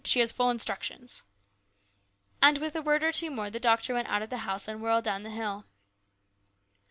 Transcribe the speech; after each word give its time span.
She 0.03 0.19
has 0.21 0.31
full 0.31 0.49
instructions." 0.49 1.21
And 2.41 2.57
with 2.57 2.75
a 2.75 2.81
word 2.81 3.03
or 3.03 3.11
two 3.11 3.29
more 3.29 3.51
the 3.51 3.59
doctor 3.59 3.93
went 3.93 4.07
out 4.09 4.23
of 4.23 4.31
the 4.31 4.37
house 4.49 4.67
and 4.67 4.81
whirled 4.81 5.03
down 5.03 5.21
the 5.21 5.29
hill. 5.29 5.63